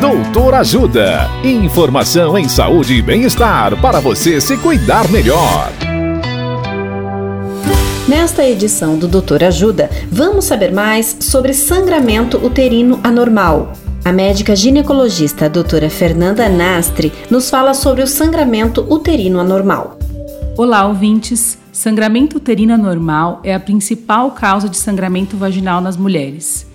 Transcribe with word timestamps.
Doutor 0.00 0.54
Ajuda. 0.54 1.28
Informação 1.42 2.38
em 2.38 2.48
saúde 2.48 2.94
e 2.94 3.02
bem-estar 3.02 3.76
para 3.80 3.98
você 3.98 4.40
se 4.40 4.56
cuidar 4.56 5.10
melhor. 5.10 5.72
Nesta 8.06 8.44
edição 8.44 8.96
do 8.96 9.08
Doutor 9.08 9.42
Ajuda, 9.42 9.90
vamos 10.08 10.44
saber 10.44 10.70
mais 10.70 11.16
sobre 11.18 11.52
sangramento 11.52 12.38
uterino 12.38 13.00
anormal. 13.02 13.72
A 14.04 14.12
médica 14.12 14.54
ginecologista 14.54 15.46
a 15.46 15.48
doutora 15.48 15.90
Fernanda 15.90 16.48
Nastre 16.48 17.12
nos 17.28 17.50
fala 17.50 17.74
sobre 17.74 18.00
o 18.00 18.06
sangramento 18.06 18.86
uterino 18.88 19.40
anormal. 19.40 19.98
Olá, 20.56 20.86
ouvintes! 20.86 21.58
Sangramento 21.72 22.36
uterino 22.36 22.72
anormal 22.72 23.40
é 23.42 23.52
a 23.52 23.58
principal 23.58 24.30
causa 24.30 24.68
de 24.68 24.76
sangramento 24.76 25.36
vaginal 25.36 25.80
nas 25.80 25.96
mulheres. 25.96 26.68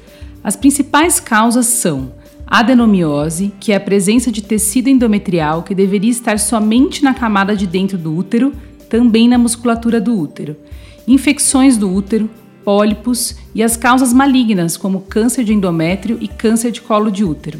As 0.44 0.58
principais 0.58 1.22
causas 1.22 1.68
são 1.68 2.12
adenomiose, 2.54 3.52
que 3.60 3.72
é 3.72 3.76
a 3.78 3.80
presença 3.80 4.32
de 4.32 4.44
tecido 4.44 4.88
endometrial 4.88 5.64
que 5.64 5.74
deveria 5.74 6.12
estar 6.12 6.38
somente 6.38 7.04
na 7.04 7.12
camada 7.12 7.56
de 7.56 7.66
dentro 7.66 7.98
do 7.98 8.16
útero, 8.16 8.54
também 8.88 9.28
na 9.28 9.40
musculatura 9.40 10.00
do 10.00 10.16
útero, 10.16 10.56
infecções 11.08 11.78
do 11.78 11.92
útero, 11.92 12.30
pólipos 12.64 13.36
e 13.56 13.64
as 13.64 13.76
causas 13.76 14.14
malignas, 14.14 14.78
como 14.78 15.02
câncer 15.02 15.44
de 15.44 15.52
endométrio 15.52 16.20
e 16.22 16.28
câncer 16.28 16.70
de 16.70 16.80
colo 16.80 17.10
de 17.10 17.24
útero. 17.24 17.60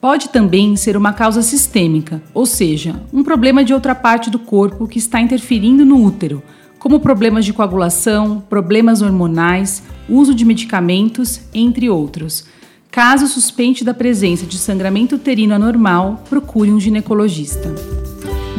Pode 0.00 0.30
também 0.30 0.74
ser 0.74 0.96
uma 0.96 1.12
causa 1.12 1.42
sistêmica, 1.42 2.22
ou 2.32 2.46
seja, 2.46 2.98
um 3.12 3.22
problema 3.22 3.62
de 3.62 3.74
outra 3.74 3.94
parte 3.94 4.30
do 4.30 4.38
corpo 4.38 4.88
que 4.88 4.98
está 4.98 5.20
interferindo 5.20 5.84
no 5.84 6.02
útero, 6.02 6.42
como 6.78 6.98
problemas 6.98 7.44
de 7.44 7.52
coagulação, 7.52 8.42
problemas 8.48 9.02
hormonais, 9.02 9.82
uso 10.08 10.34
de 10.34 10.46
medicamentos, 10.46 11.42
entre 11.52 11.90
outros 11.90 12.53
Caso 12.94 13.26
suspeite 13.26 13.82
da 13.82 13.92
presença 13.92 14.46
de 14.46 14.56
sangramento 14.56 15.16
uterino 15.16 15.52
anormal, 15.52 16.22
procure 16.30 16.70
um 16.70 16.78
ginecologista. 16.78 17.74